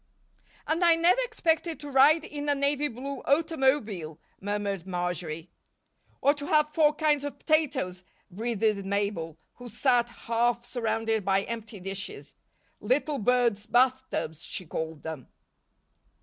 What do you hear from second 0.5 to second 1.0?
"And I